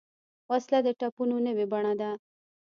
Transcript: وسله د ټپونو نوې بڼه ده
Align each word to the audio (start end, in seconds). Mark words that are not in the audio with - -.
وسله 0.49 0.79
د 0.85 0.89
ټپونو 0.99 1.35
نوې 1.47 1.65
بڼه 1.71 1.93
ده 1.99 2.11